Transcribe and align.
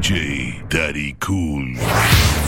DJ 0.00 0.66
Daddy 0.70 1.14
Cool. 1.20 2.39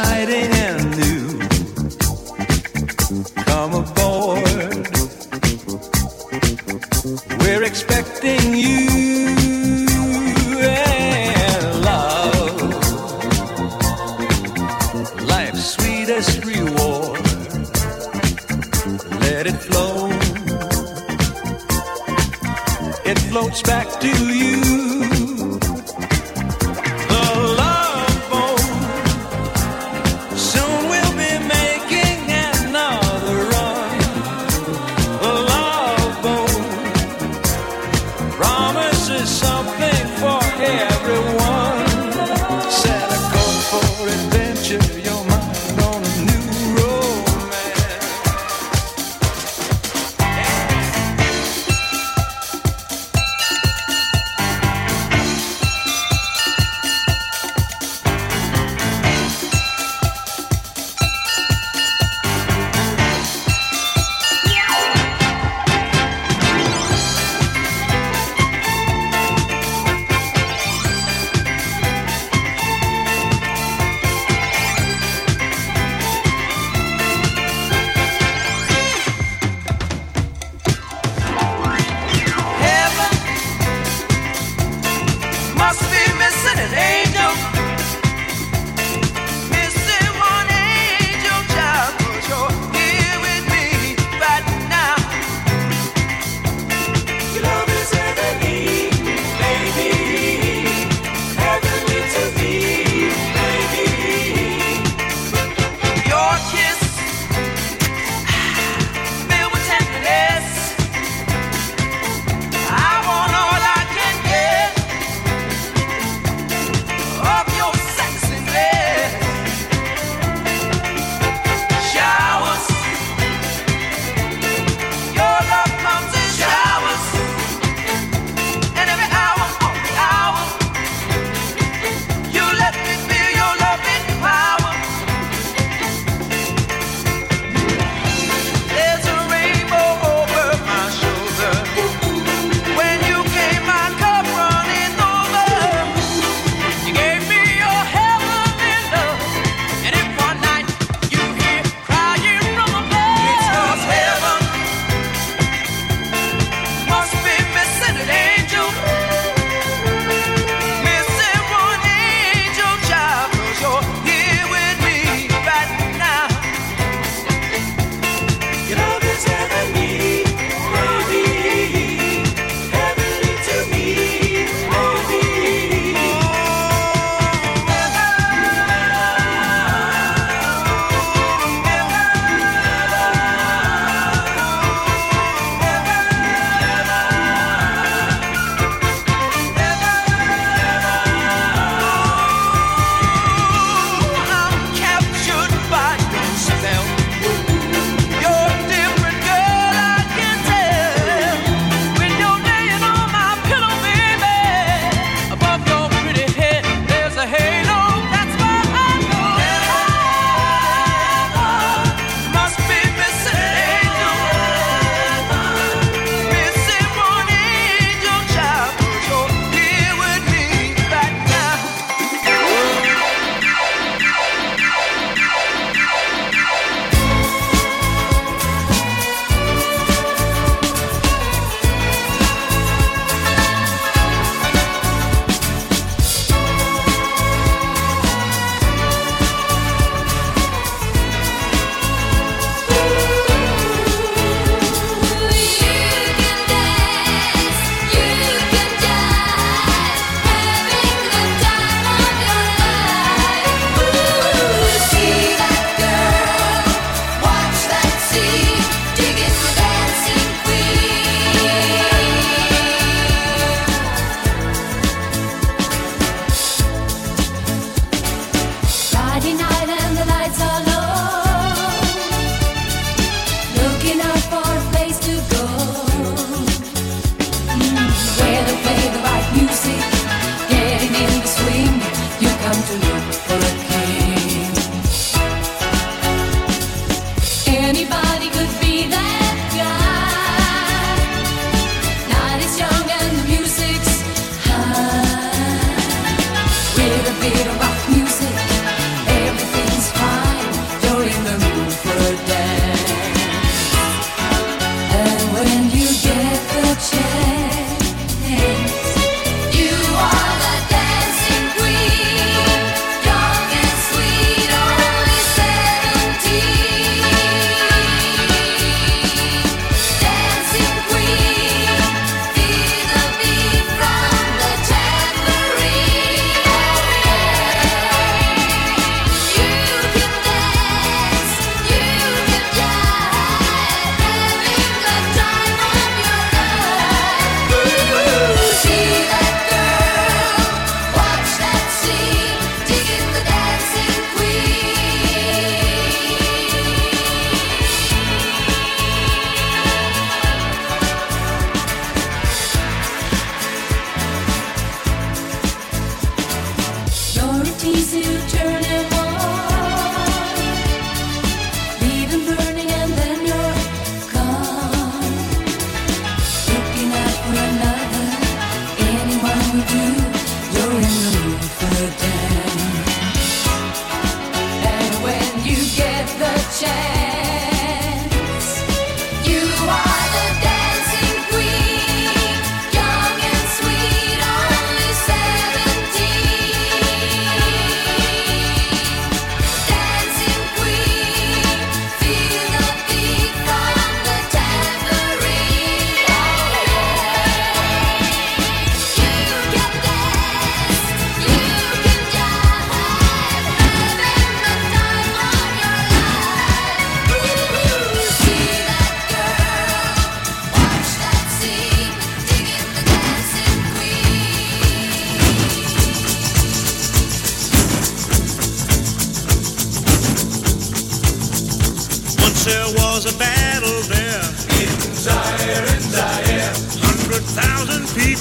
Exciting 0.00 0.57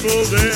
people 0.08 0.47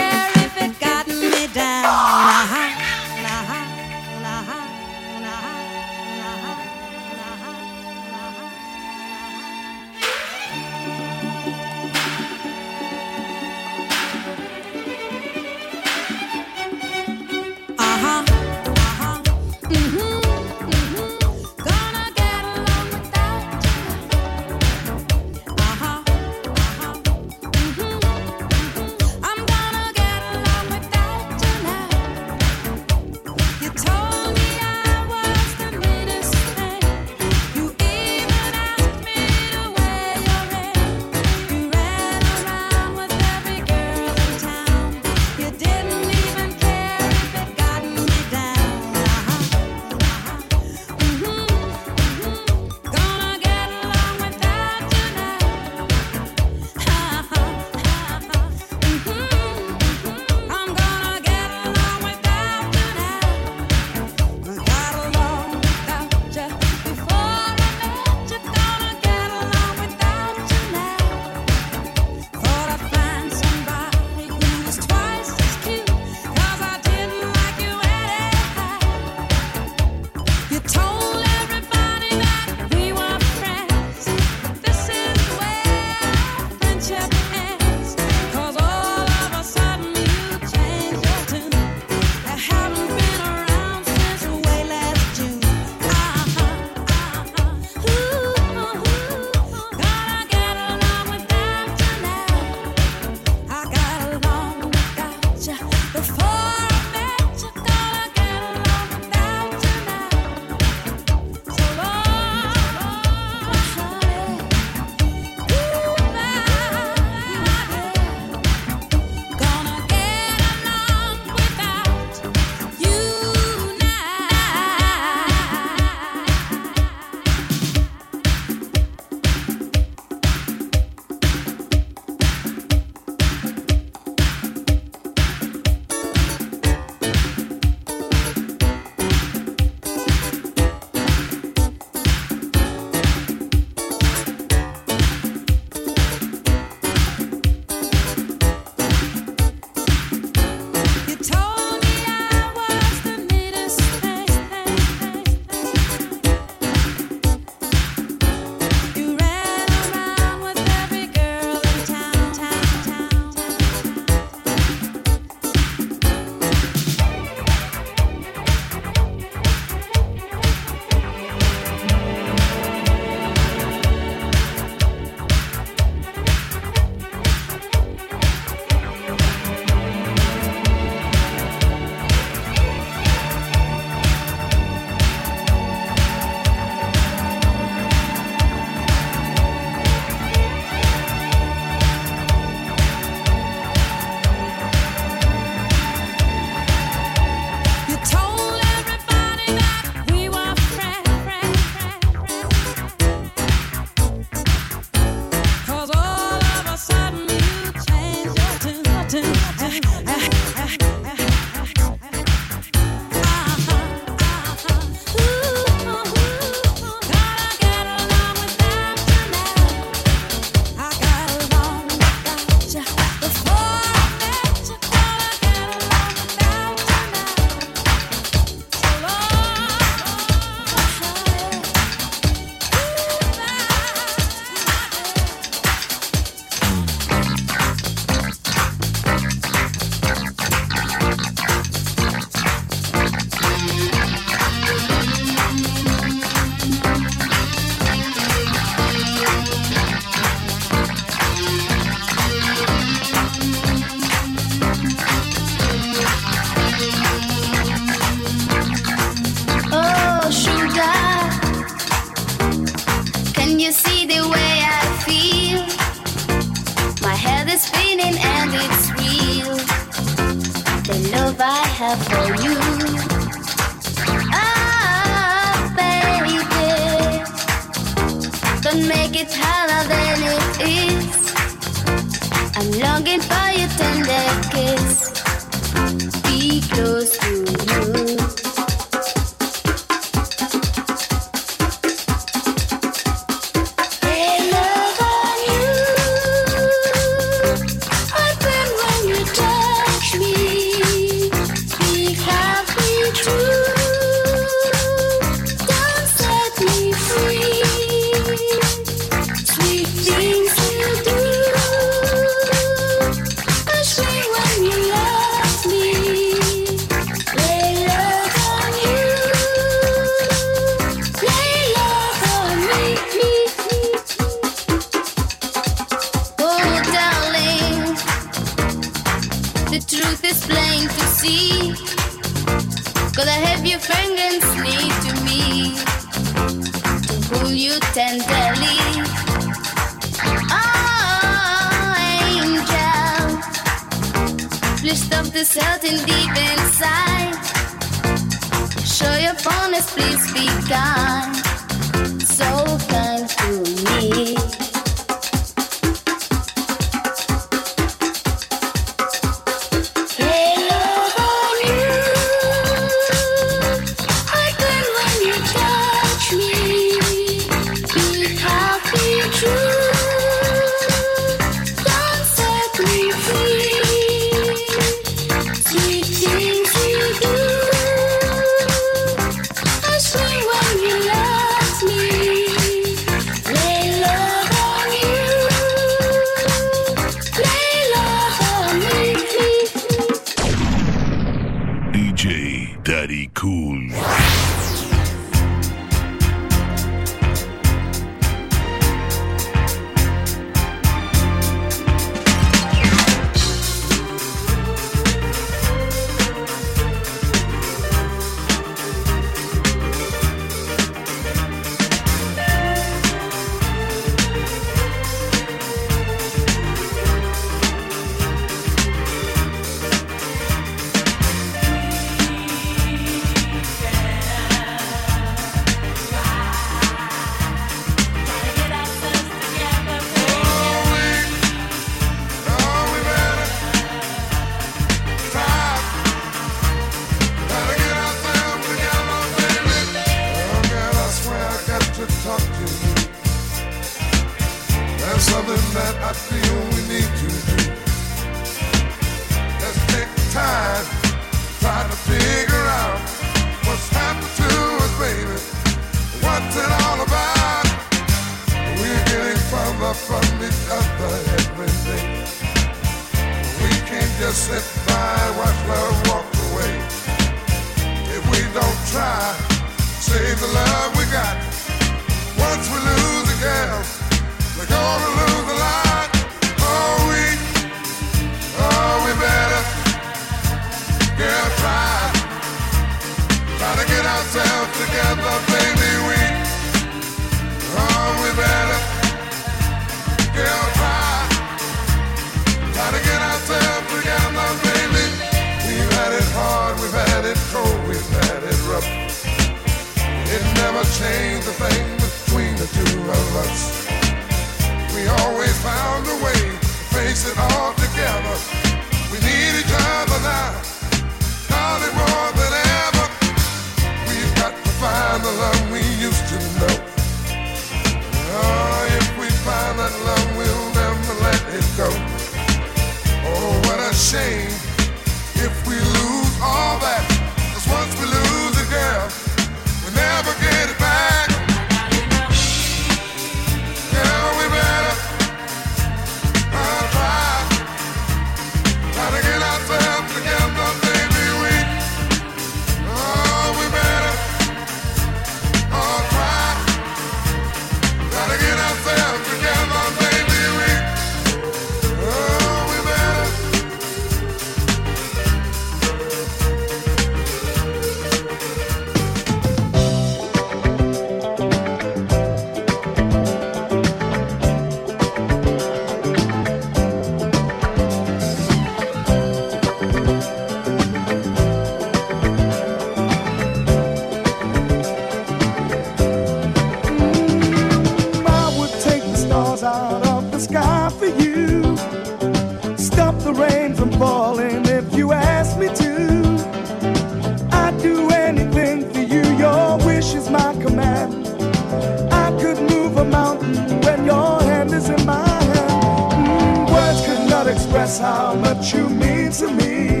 realize 597.92 597.98
how 597.98 598.34
much 598.34 598.74
you 598.74 598.88
mean 598.88 599.30
to 599.32 599.48
me. 599.48 600.00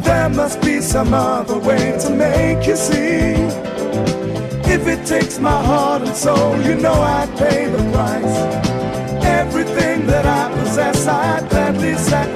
There 0.00 0.28
must 0.28 0.60
be 0.62 0.80
some 0.80 1.14
other 1.14 1.58
way 1.58 1.96
to 2.00 2.10
make 2.10 2.66
you 2.66 2.76
see. 2.76 3.34
If 4.72 4.86
it 4.86 5.06
takes 5.06 5.38
my 5.38 5.62
heart 5.62 6.02
and 6.02 6.16
soul, 6.16 6.60
you 6.62 6.74
know 6.76 6.94
I'd 6.94 7.30
pay 7.36 7.66
the 7.66 7.82
price. 7.92 9.24
Everything 9.24 10.06
that 10.06 10.26
I 10.26 10.52
possess, 10.58 11.06
I'd 11.06 11.48
gladly 11.50 11.94
sacrifice. 11.94 12.33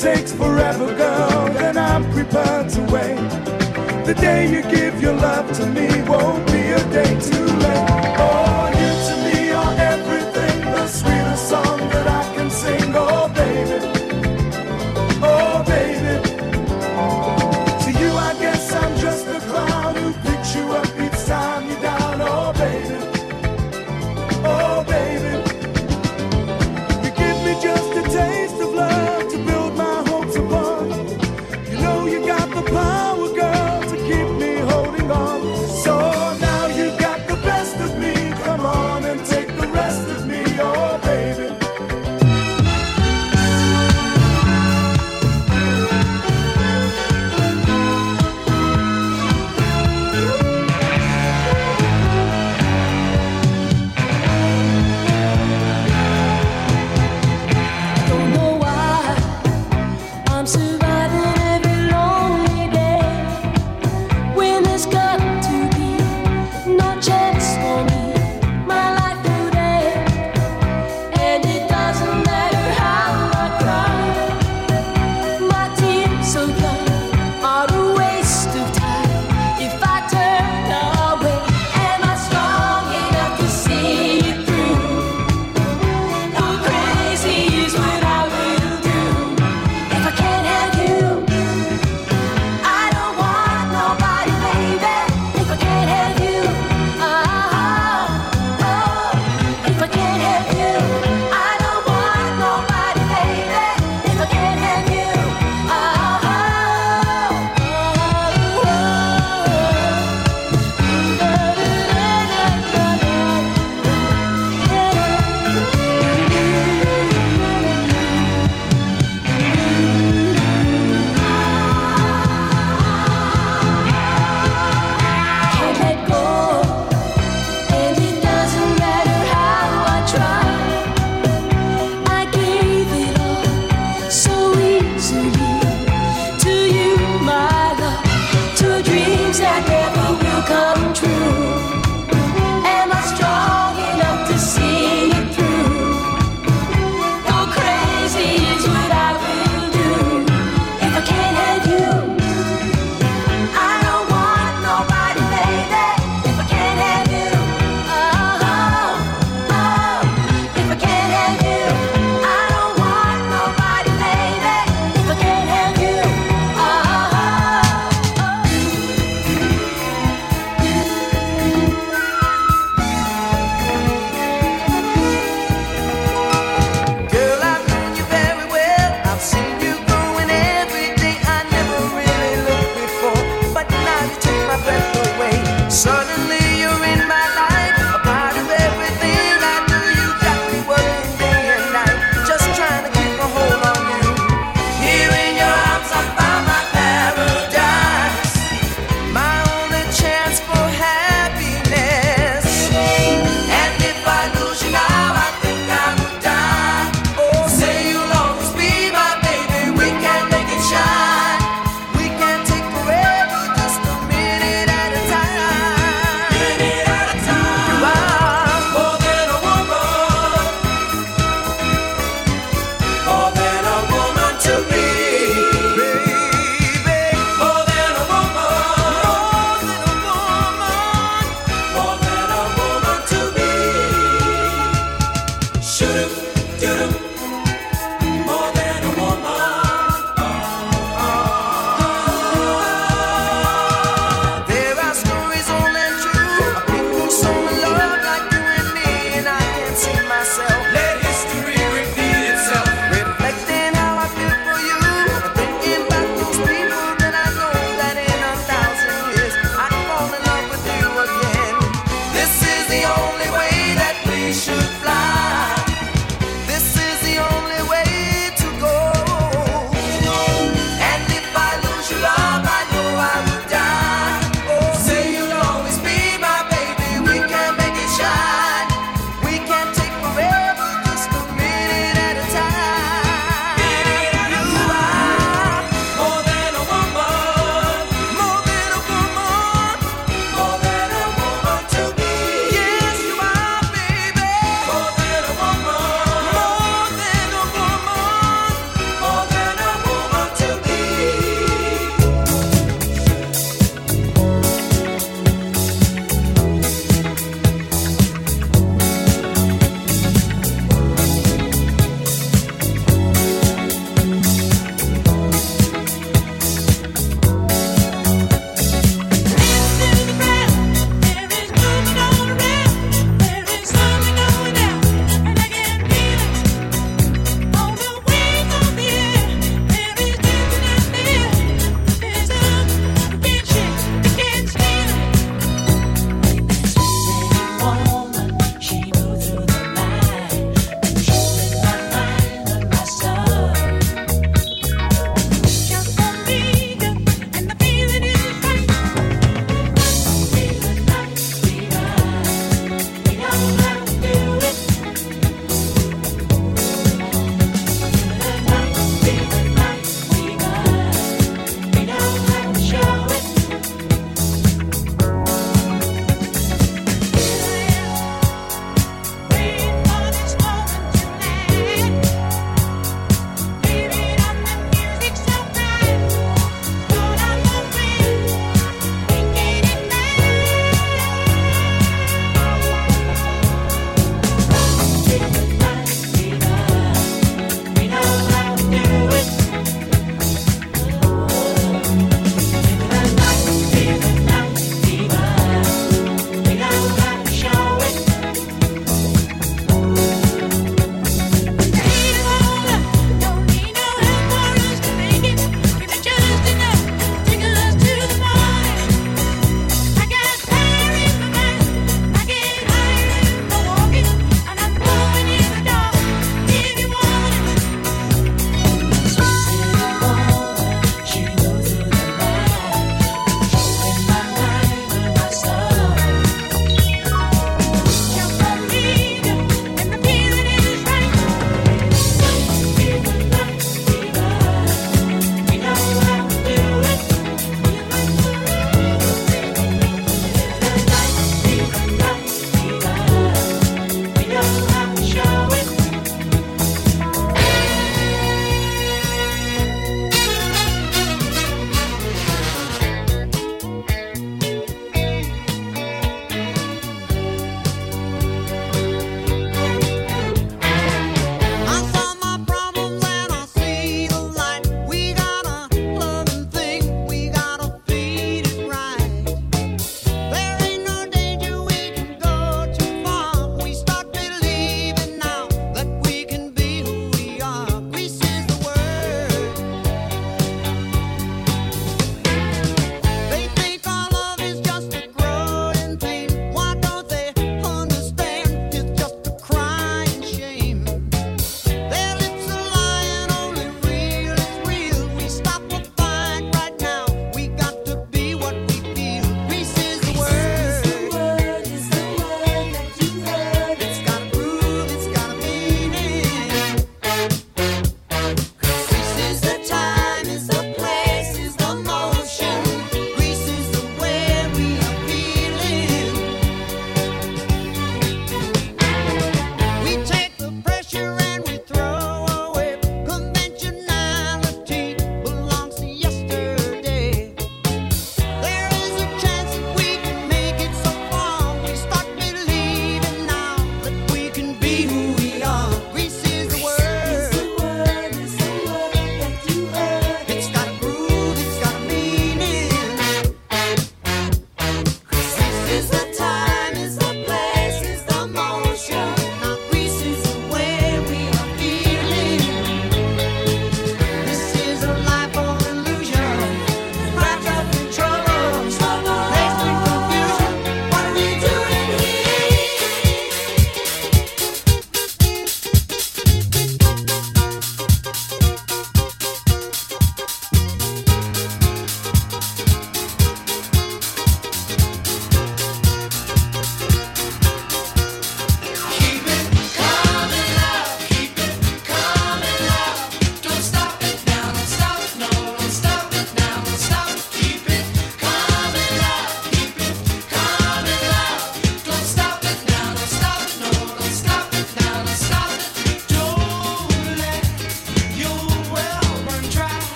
takes 0.00 0.32
forever, 0.32 0.86
girl, 0.96 1.52
then 1.52 1.76
I'm 1.76 2.10
prepared 2.12 2.70
to 2.70 2.80
wait. 2.84 3.18
The 4.06 4.14
day 4.14 4.50
you 4.50 4.62
give 4.62 5.02
your 5.02 5.12
love 5.12 5.52
to 5.58 5.66
me 5.66 5.88
won't 6.08 6.46
be 6.46 6.70
a 6.70 6.82
day 6.90 7.20
too 7.20 7.44
late. 7.44 8.16
Oh, 8.18 8.69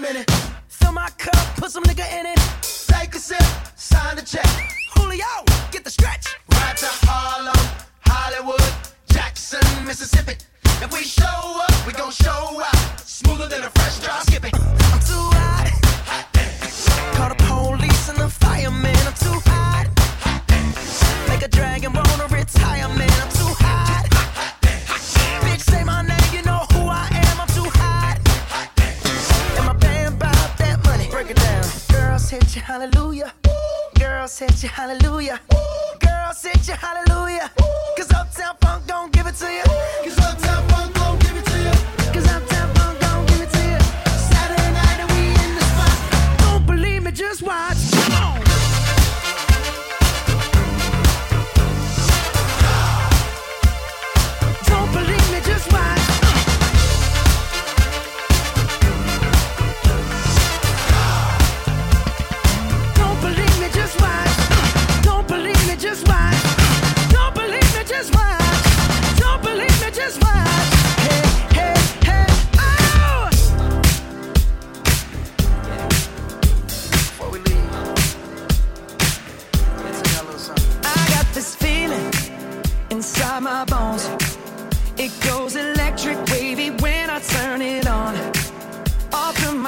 minute. 0.00 0.30
Fill 0.68 0.92
my 0.92 1.08
cup, 1.18 1.56
put 1.56 1.70
some 1.70 1.84
nigga 1.84 2.06
in 2.18 2.26
it. 2.26 2.38
Take 2.62 3.14
a 3.14 3.18
sip, 3.18 3.42
sign 3.76 4.16
the 4.16 4.22
check. 4.22 4.46
Julio, 4.94 5.44
get 5.70 5.84
the 5.84 5.90
stretch. 5.90 6.26
Right 6.52 6.76
to 6.76 6.86
Harlem, 7.06 7.54
Hollywood, 8.06 8.72
Jackson, 9.10 9.60
Mississippi. 9.84 10.34
If 10.64 10.92
we 10.92 11.02
show 11.02 11.60
up, 11.68 11.86
we 11.86 11.92
gon' 11.92 12.12
show 12.12 12.62
up. 12.62 13.00
Smoother 13.00 13.48
than 13.48 13.62
a 13.62 13.70
fresh 13.70 14.00
drop. 14.00 14.22
Skip 14.22 14.44
it. 14.44 14.79
hallelujah. 32.70 33.32
Girl 33.98 34.28
said 34.28 34.62
you 34.62 34.68
hallelujah. 34.68 35.40
Girl 35.98 36.32
said 36.32 36.64
you 36.68 36.74
hallelujah. 36.74 37.50
Ooh. 37.60 37.64
Cause 37.96 38.12
Uptown 38.12 38.54
Funk 38.60 38.86
don't 38.86 39.12
give 39.12 39.26
it 39.26 39.34
to 39.42 39.46
you. 39.46 39.64
Cause 40.04 40.18
Uptown 40.20 40.49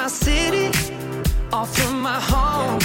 my 0.03 0.09
city, 0.09 0.66
all 1.53 1.64
from 1.64 2.00
my 2.00 2.18
home. 2.18 2.80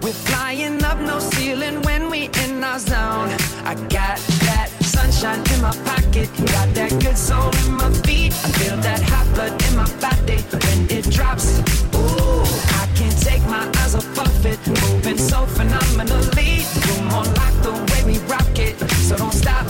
We're 0.00 0.20
flying 0.28 0.80
up 0.84 0.96
no 1.00 1.18
ceiling 1.18 1.82
when 1.82 2.08
we 2.08 2.30
in 2.44 2.62
our 2.62 2.78
zone. 2.78 3.30
I 3.64 3.74
got 3.90 4.18
that 4.46 4.68
sunshine 4.80 5.42
in 5.52 5.60
my 5.60 5.74
pocket, 5.90 6.30
got 6.54 6.68
that 6.78 6.92
good 7.02 7.18
soul 7.18 7.50
in 7.64 7.72
my 7.72 7.90
feet. 8.06 8.32
I 8.32 8.48
feel 8.58 8.76
that 8.76 9.02
hot 9.10 9.26
blood 9.34 9.60
in 9.66 9.74
my 9.74 9.90
body 9.98 10.38
when 10.62 10.80
it 10.88 11.10
drops. 11.10 11.58
Ooh, 11.96 12.44
I 12.80 12.86
can't 12.94 13.18
take 13.20 13.42
my 13.46 13.66
eyes 13.80 13.96
off 13.96 14.18
of 14.18 14.46
it, 14.46 14.60
moving 14.68 15.18
so 15.18 15.46
phenomenally. 15.46 16.62
Room 16.86 17.08
on 17.18 17.26
lock 17.38 17.54
the 17.66 17.72
way 17.90 18.02
we 18.06 18.18
rock 18.28 18.56
it, 18.56 18.78
so 19.08 19.16
don't 19.16 19.34
stop. 19.34 19.66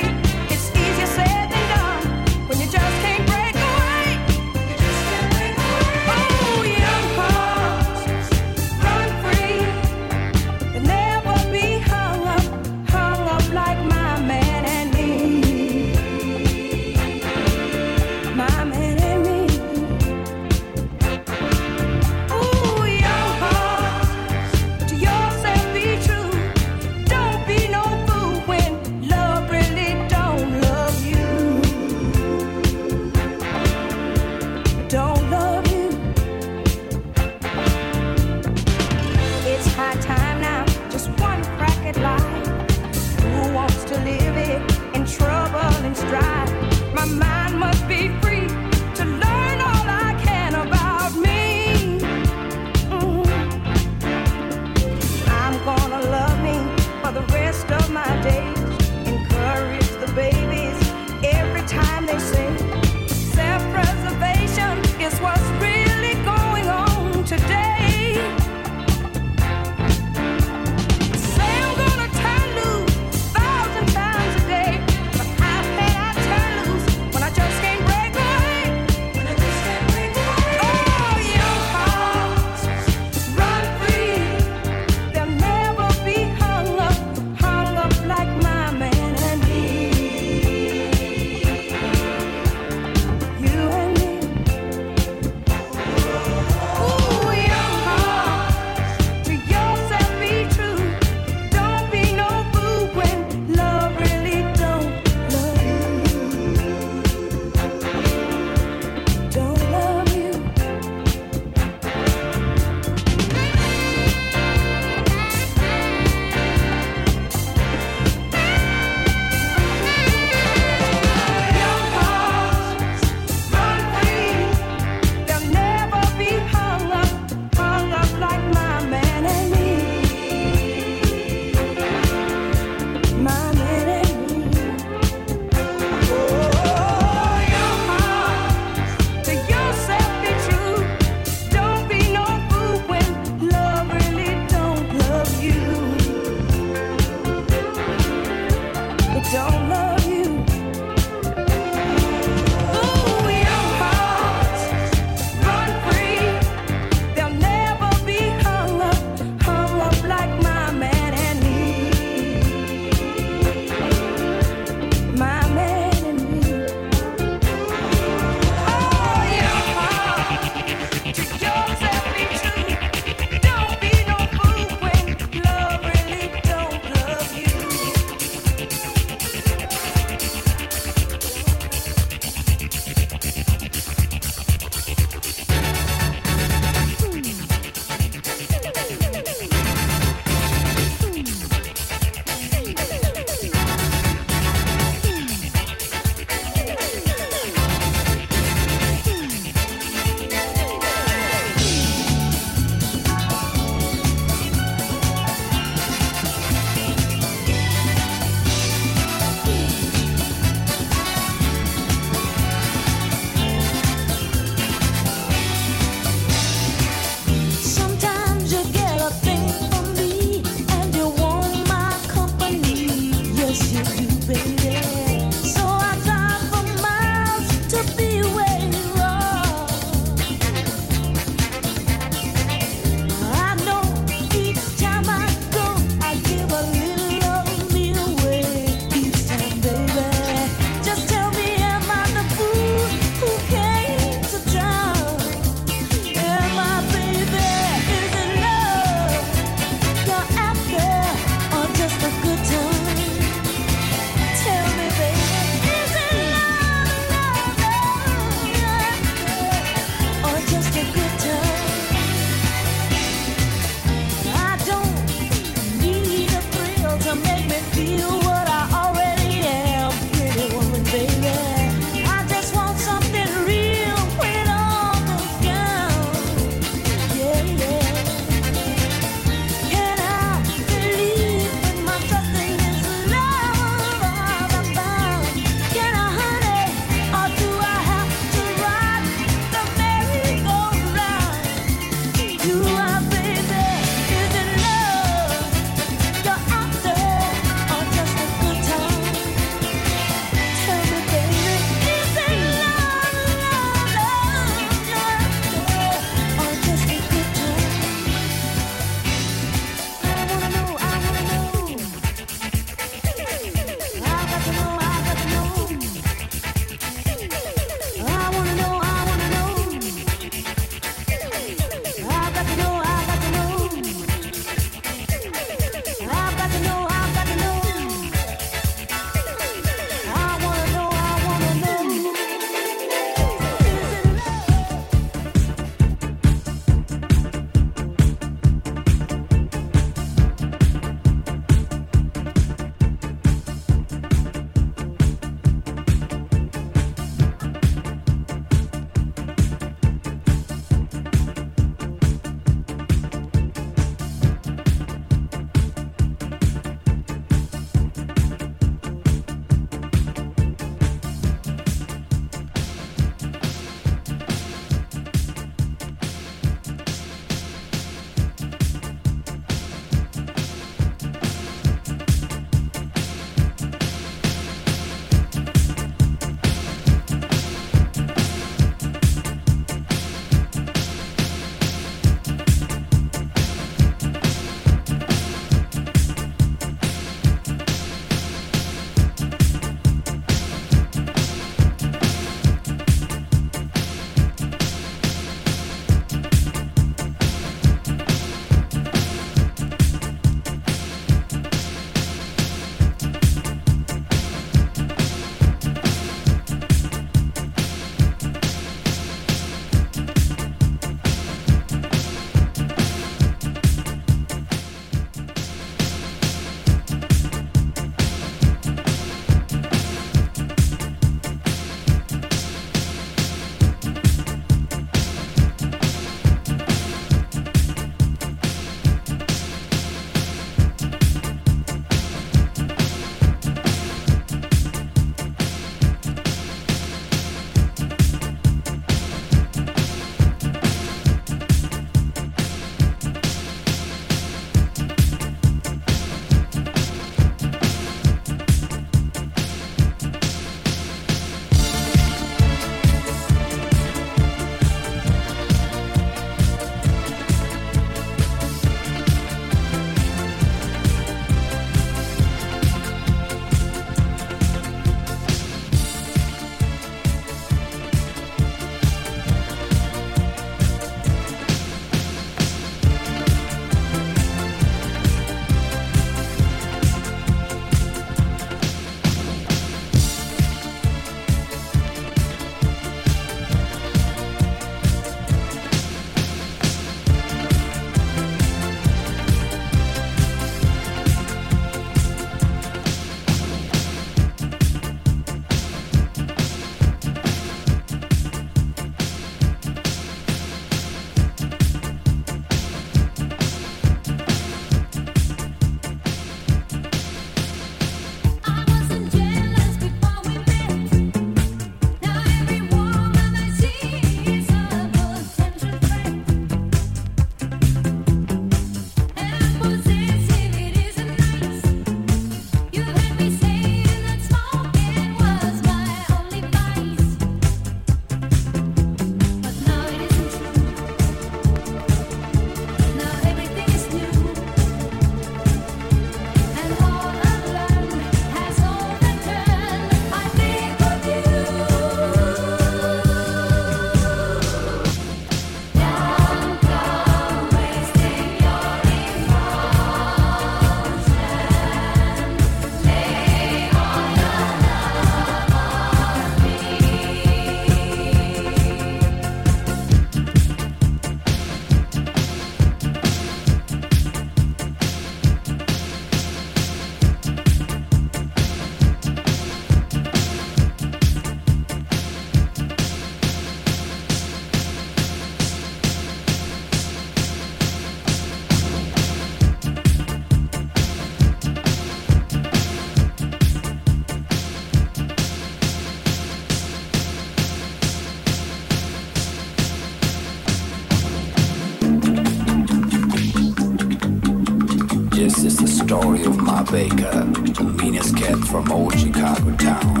Baker, 596.64 597.24
the 597.54 597.74
meanest 597.82 598.16
cat 598.16 598.38
from 598.38 598.70
old 598.70 598.98
Chicago 598.98 599.56
town. 599.56 600.00